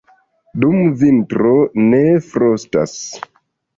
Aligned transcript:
Dum 0.63 0.79
vintro 1.01 1.53
ne 1.93 2.01
frostas. 2.33 2.97